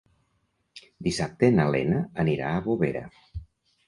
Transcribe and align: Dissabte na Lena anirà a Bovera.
Dissabte 1.07 1.49
na 1.57 1.65
Lena 1.75 1.99
anirà 2.23 2.47
a 2.55 2.65
Bovera. 2.69 3.03